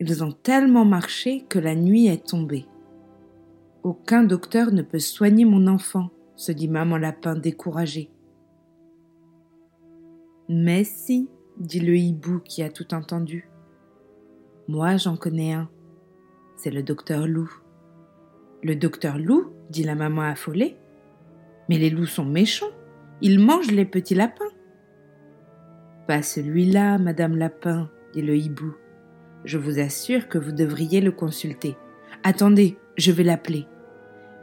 Ils 0.00 0.22
ont 0.22 0.32
tellement 0.32 0.84
marché 0.84 1.46
que 1.48 1.58
la 1.58 1.74
nuit 1.74 2.08
est 2.08 2.26
tombée. 2.26 2.66
Aucun 3.82 4.24
docteur 4.24 4.72
ne 4.72 4.82
peut 4.82 4.98
soigner 4.98 5.46
mon 5.46 5.66
enfant, 5.66 6.10
se 6.36 6.52
dit 6.52 6.68
maman 6.68 6.98
lapin 6.98 7.34
découragée. 7.34 8.10
Mais 10.48 10.84
si, 10.84 11.28
dit 11.58 11.80
le 11.80 11.94
hibou 11.94 12.40
qui 12.40 12.62
a 12.62 12.70
tout 12.70 12.94
entendu. 12.94 13.48
Moi, 14.66 14.96
j'en 14.96 15.16
connais 15.16 15.52
un. 15.52 15.68
C'est 16.56 16.70
le 16.70 16.82
docteur 16.82 17.26
Loup. 17.26 17.52
Le 18.62 18.74
docteur 18.74 19.18
Loup, 19.18 19.52
dit 19.68 19.82
la 19.82 19.94
maman 19.94 20.22
affolée. 20.22 20.76
Mais 21.68 21.76
les 21.76 21.90
loups 21.90 22.06
sont 22.06 22.24
méchants. 22.24 22.70
Ils 23.20 23.40
mangent 23.40 23.70
les 23.70 23.84
petits 23.84 24.14
lapins. 24.14 24.44
Pas 26.06 26.22
celui-là, 26.22 26.96
Madame 26.96 27.36
Lapin, 27.36 27.90
dit 28.14 28.22
le 28.22 28.34
hibou. 28.34 28.74
Je 29.44 29.58
vous 29.58 29.78
assure 29.78 30.28
que 30.28 30.38
vous 30.38 30.52
devriez 30.52 31.02
le 31.02 31.12
consulter. 31.12 31.76
Attendez, 32.24 32.78
je 32.96 33.12
vais 33.12 33.24
l'appeler. 33.24 33.66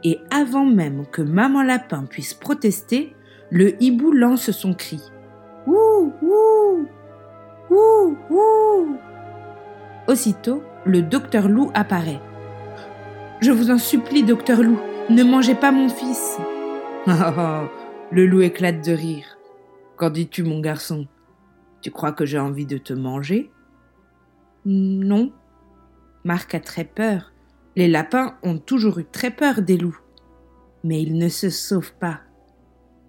Et 0.04 0.20
avant 0.30 0.66
même 0.66 1.06
que 1.06 1.22
Maman 1.22 1.64
Lapin 1.64 2.04
puisse 2.04 2.34
protester, 2.34 3.16
le 3.50 3.82
hibou 3.82 4.12
lance 4.12 4.52
son 4.52 4.72
cri. 4.72 5.00
Ouh, 5.66 6.12
ouh, 6.22 6.88
ouh, 7.70 8.16
ouh. 8.30 8.96
Aussitôt, 10.06 10.62
le 10.84 11.02
docteur 11.02 11.48
Loup 11.48 11.70
apparaît. 11.74 12.20
Je 13.40 13.50
vous 13.50 13.70
en 13.70 13.78
supplie, 13.78 14.22
docteur 14.22 14.62
Loup, 14.62 14.78
ne 15.10 15.24
mangez 15.24 15.56
pas 15.56 15.72
mon 15.72 15.88
fils. 15.88 16.38
le 17.06 18.26
loup 18.26 18.42
éclate 18.42 18.84
de 18.84 18.92
rire. 18.92 19.38
Qu'en 19.96 20.10
dis-tu, 20.10 20.44
mon 20.44 20.60
garçon? 20.60 21.08
Tu 21.80 21.90
crois 21.90 22.12
que 22.12 22.24
j'ai 22.24 22.38
envie 22.38 22.66
de 22.66 22.78
te 22.78 22.92
manger? 22.92 23.50
Non. 24.64 25.32
Marc 26.24 26.54
a 26.54 26.60
très 26.60 26.84
peur. 26.84 27.32
Les 27.74 27.88
lapins 27.88 28.36
ont 28.42 28.58
toujours 28.58 28.98
eu 28.98 29.04
très 29.04 29.30
peur 29.30 29.62
des 29.62 29.76
loups. 29.76 29.98
Mais 30.84 31.02
ils 31.02 31.18
ne 31.18 31.28
se 31.28 31.50
sauvent 31.50 31.94
pas. 31.98 32.20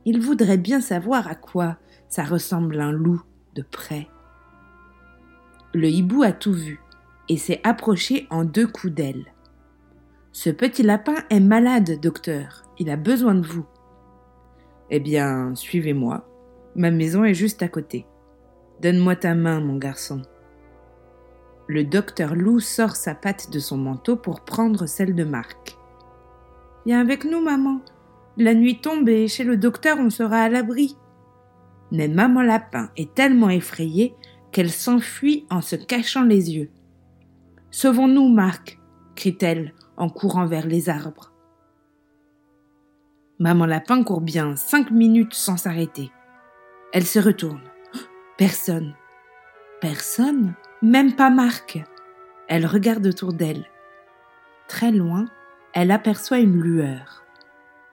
Il 0.06 0.20
voudrait 0.20 0.58
bien 0.58 0.82
savoir 0.82 1.28
à 1.28 1.36
quoi 1.36 1.78
ça 2.10 2.24
ressemble 2.24 2.80
un 2.80 2.92
loup 2.92 3.22
de 3.56 3.62
près. 3.62 4.08
Le 5.74 5.90
hibou 5.90 6.24
a 6.24 6.32
tout 6.32 6.54
vu 6.54 6.80
et 7.30 7.38
s'est 7.38 7.62
approché 7.64 8.28
en 8.30 8.46
deux 8.46 8.68
coups 8.68 8.94
d'aile. 8.94 9.26
Ce 10.32 10.50
petit 10.50 10.84
lapin 10.84 11.16
est 11.30 11.40
malade, 11.40 12.00
docteur. 12.02 12.64
Il 12.80 12.90
a 12.90 12.96
besoin 12.96 13.36
de 13.36 13.46
vous. 13.46 13.66
Eh 14.90 15.00
bien, 15.00 15.54
suivez-moi. 15.56 16.28
Ma 16.76 16.92
maison 16.92 17.24
est 17.24 17.34
juste 17.34 17.64
à 17.64 17.68
côté. 17.68 18.06
Donne-moi 18.82 19.16
ta 19.16 19.34
main, 19.34 19.60
mon 19.60 19.78
garçon. 19.78 20.22
Le 21.68 21.84
docteur 21.84 22.36
Loup 22.36 22.60
sort 22.60 22.96
sa 22.96 23.16
patte 23.16 23.52
de 23.52 23.60
son 23.60 23.78
manteau 23.78 24.16
pour 24.16 24.46
prendre 24.46 24.86
celle 24.86 25.16
de 25.16 25.24
Marc. 25.24 25.76
Viens 26.86 27.02
avec 27.02 27.26
nous, 27.26 27.42
maman. 27.42 27.82
La 28.38 28.54
nuit 28.54 28.80
tombe 28.80 29.10
et 29.10 29.28
chez 29.28 29.44
le 29.44 29.58
docteur 29.58 29.98
on 30.00 30.10
sera 30.10 30.38
à 30.38 30.50
l'abri. 30.50 30.96
Mais 31.92 32.08
maman 32.08 32.42
lapin 32.42 32.90
est 32.98 33.14
tellement 33.14 33.50
effrayée 33.50 34.14
qu'elle 34.52 34.72
s'enfuit 34.72 35.46
en 35.50 35.62
se 35.62 35.76
cachant 35.76 36.24
les 36.24 36.52
yeux. 36.56 36.70
Sauvons-nous, 37.72 38.30
Marc, 38.30 38.80
crie-t-elle 39.16 39.74
en 39.98 40.10
courant 40.10 40.46
vers 40.46 40.68
les 40.68 40.90
arbres. 40.90 41.34
Maman 43.40 43.66
lapin 43.66 44.04
court 44.04 44.22
bien 44.22 44.56
cinq 44.56 44.90
minutes 44.90 45.34
sans 45.34 45.58
s'arrêter. 45.58 46.12
Elle 46.92 47.06
se 47.06 47.20
retourne. 47.20 47.62
Personne. 48.38 48.96
Personne, 49.80 50.56
même 50.82 51.16
pas 51.16 51.30
Marc. 51.30 51.80
Elle 52.48 52.66
regarde 52.66 53.06
autour 53.06 53.34
d'elle. 53.34 53.66
Très 54.68 54.92
loin, 54.92 55.26
elle 55.74 55.92
aperçoit 55.92 56.40
une 56.40 56.60
lueur. 56.60 57.24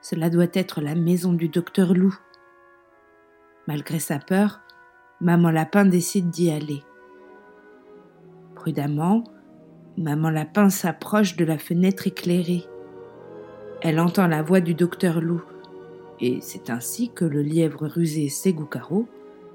Cela 0.01 0.31
doit 0.31 0.47
être 0.55 0.81
la 0.81 0.95
maison 0.95 1.33
du 1.33 1.49
docteur 1.49 1.95
Loup. 1.95 2.17
Malgré 3.67 3.99
sa 3.99 4.19
peur, 4.19 4.61
Maman 5.21 5.51
Lapin 5.51 5.85
décide 5.85 6.31
d'y 6.31 6.51
aller. 6.51 6.83
Prudemment, 8.55 9.25
Maman 9.97 10.31
Lapin 10.31 10.71
s'approche 10.71 11.37
de 11.37 11.45
la 11.45 11.59
fenêtre 11.59 12.07
éclairée. 12.07 12.65
Elle 13.81 14.01
entend 14.01 14.27
la 14.27 14.43
voix 14.43 14.61
du 14.61 14.75
docteur 14.75 15.21
Loup, 15.21 15.43
et 16.21 16.41
c'est 16.41 16.71
ainsi 16.71 17.11
que 17.11 17.25
le 17.25 17.43
lièvre 17.43 17.87
rusé 17.87 18.29
Segukaro 18.29 19.09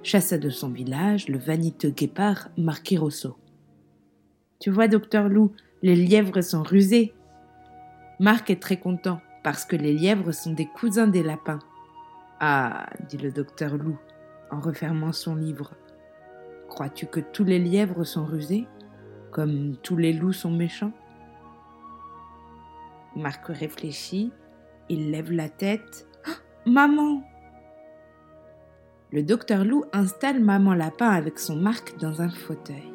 chassa 0.04 0.38
de 0.38 0.50
son 0.50 0.70
village 0.70 1.28
le 1.28 1.38
vaniteux 1.38 1.90
guépard 1.90 2.50
Marquis 2.58 2.98
Rosso. 2.98 3.38
Tu 4.60 4.70
vois, 4.70 4.88
docteur 4.88 5.30
Loup, 5.30 5.52
les 5.82 5.96
lièvres 5.96 6.42
sont 6.42 6.64
rusés. 6.64 7.14
Marc 8.20 8.50
est 8.50 8.62
très 8.62 8.78
content 8.78 9.22
parce 9.44 9.66
que 9.66 9.76
les 9.76 9.94
lièvres 9.94 10.32
sont 10.32 10.54
des 10.54 10.66
cousins 10.66 11.08
des 11.08 11.24
lapins. 11.24 11.60
Ah, 12.42 12.86
dit 13.10 13.18
le 13.18 13.32
docteur 13.32 13.76
Loup 13.76 14.00
en 14.50 14.62
refermant 14.62 15.12
son 15.12 15.36
livre. 15.36 15.74
Crois-tu 16.70 17.06
que 17.06 17.20
tous 17.20 17.44
les 17.44 17.60
lièvres 17.60 18.06
sont 18.06 18.26
rusés 18.26 18.66
comme 19.32 19.76
tous 19.84 19.98
les 19.98 20.14
loups 20.14 20.34
sont 20.34 20.52
méchants? 20.52 20.94
Marc 23.16 23.48
réfléchit, 23.48 24.32
il 24.88 25.12
lève 25.12 25.32
la 25.32 25.50
tête. 25.50 26.08
Oh, 26.28 26.32
maman 26.70 27.22
Le 29.12 29.22
docteur 29.22 29.66
loup 29.66 29.84
installe 29.92 30.42
maman 30.42 30.74
lapin 30.74 31.10
avec 31.10 31.40
son 31.40 31.58
Marc 31.58 31.98
dans 32.00 32.22
un 32.22 32.30
fauteuil. 32.30 32.94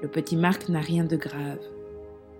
Le 0.00 0.08
petit 0.08 0.36
Marc 0.36 0.70
n'a 0.70 0.80
rien 0.80 1.04
de 1.04 1.16
grave. 1.16 1.60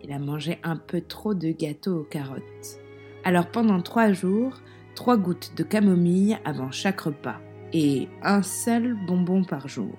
Il 0.03 0.11
a 0.13 0.19
mangé 0.19 0.59
un 0.63 0.77
peu 0.77 1.03
trop 1.03 1.35
de 1.35 1.51
gâteaux 1.51 2.01
aux 2.01 2.05
carottes. 2.05 2.81
Alors 3.25 3.51
pendant 3.51 3.81
trois 3.81 4.13
jours, 4.13 4.55
trois 4.95 5.17
gouttes 5.17 5.53
de 5.57 5.63
camomille 5.63 6.39
avant 6.45 6.71
chaque 6.71 7.01
repas 7.01 7.41
et 7.73 8.09
un 8.23 8.43
seul 8.43 8.97
bonbon 9.07 9.45
par 9.45 9.69
jour. 9.69 9.95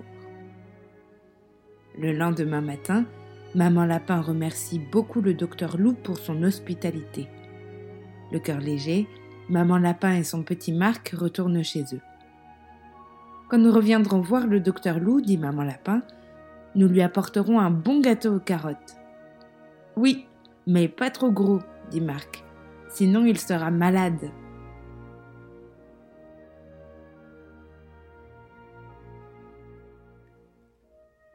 Le 1.98 2.12
lendemain 2.12 2.60
matin, 2.60 3.04
Maman 3.54 3.84
Lapin 3.84 4.20
remercie 4.20 4.78
beaucoup 4.78 5.20
le 5.20 5.34
docteur 5.34 5.78
Loup 5.78 5.94
pour 5.94 6.18
son 6.18 6.42
hospitalité. 6.42 7.28
Le 8.32 8.38
cœur 8.38 8.60
léger, 8.60 9.06
Maman 9.48 9.78
Lapin 9.78 10.14
et 10.14 10.24
son 10.24 10.42
petit 10.42 10.72
Marc 10.72 11.14
retournent 11.16 11.62
chez 11.62 11.84
eux. 11.92 12.00
Quand 13.48 13.58
nous 13.58 13.72
reviendrons 13.72 14.20
voir 14.20 14.46
le 14.46 14.60
docteur 14.60 14.98
Loup, 14.98 15.20
dit 15.20 15.38
Maman 15.38 15.62
Lapin, 15.62 16.02
nous 16.74 16.88
lui 16.88 17.00
apporterons 17.00 17.60
un 17.60 17.70
bon 17.70 18.00
gâteau 18.00 18.34
aux 18.34 18.40
carottes. 18.40 18.96
Oui, 19.96 20.26
mais 20.66 20.88
pas 20.88 21.10
trop 21.10 21.30
gros, 21.30 21.60
dit 21.90 22.00
Marc, 22.00 22.44
sinon 22.88 23.24
il 23.24 23.38
sera 23.38 23.70
malade. 23.70 24.30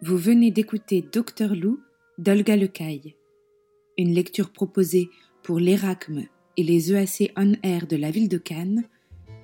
Vous 0.04 0.18
venez 0.18 0.50
d'écouter 0.50 1.08
Docteur 1.14 1.54
Loup 1.56 1.80
d'Olga 2.18 2.56
Lecaille, 2.56 3.16
une 4.00 4.16
lecture 4.16 4.52
proposée 4.52 5.12
pour 5.44 5.60
l'ERACM 5.60 6.24
et 6.58 6.64
les 6.64 6.92
EAC 6.92 7.32
On 7.38 7.54
Air 7.62 7.86
de 7.86 7.98
la 7.98 8.10
ville 8.10 8.28
de 8.28 8.40
Cannes 8.40 8.84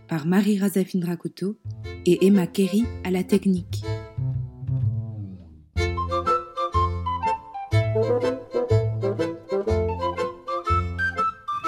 par 0.09 0.25
Marie 0.25 0.57
Razafine 0.57 1.05
Rakoto 1.05 1.57
et 2.07 2.25
Emma 2.25 2.47
Kerry 2.47 2.85
à 3.03 3.11
la 3.11 3.23
technique. 3.23 3.83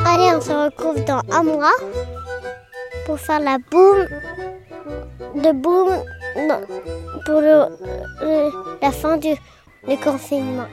Allez, 0.04 0.36
on 0.36 0.42
se 0.42 0.66
retrouve 0.66 1.06
dans 1.06 1.22
un 1.30 1.44
mois 1.44 1.78
pour 3.06 3.20
faire 3.20 3.40
la 3.40 3.60
boum 3.60 4.08
de 5.36 5.52
boum 5.52 5.92
pour 7.28 7.42
la 8.82 8.92
fin 8.92 9.18
du, 9.18 9.36
confinement. 10.04 10.68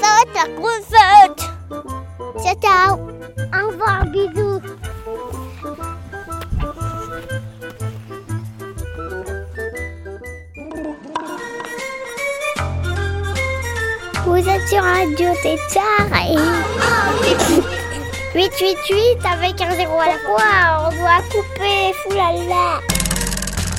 Ça 0.00 0.08
va 0.08 0.22
être 0.22 0.34
la 0.34 0.48
grosse 0.54 0.88
fête. 0.90 1.42
Ciao, 2.42 2.54
ciao. 2.60 2.98
Au 3.52 3.68
revoir, 3.68 4.04
bisous. 4.06 4.60
Vous 14.24 14.48
êtes 14.48 14.68
sur 14.68 14.82
Radio 14.82 15.28
Tétard. 15.42 15.92
888 18.34 19.18
avec 19.30 19.60
un 19.60 19.74
zéro 19.76 20.00
à 20.00 20.06
la 20.06 20.18
fois, 20.20 20.88
on 20.88 20.96
doit 20.96 21.22
couper, 21.30 21.92
foulala. 22.02 22.80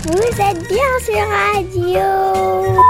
Vous 0.05 0.17
êtes 0.17 0.67
bien 0.67 0.99
sur 1.01 1.27
radio. 1.29 2.81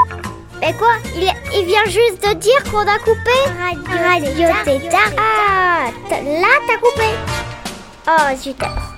Mais 0.59 0.73
quoi 0.73 0.95
il, 1.15 1.65
vient 1.65 1.85
juste 1.85 2.23
de 2.27 2.33
dire 2.33 2.63
qu'on 2.71 2.79
a 2.79 2.97
coupé 2.99 3.37
Radio, 3.59 4.47
radio 4.47 4.47
Tétard. 4.65 5.11
Ah, 5.17 5.91
là 6.09 6.47
t'as 6.67 6.77
coupé. 6.77 7.09
Oh, 8.07 8.37
super. 8.39 8.92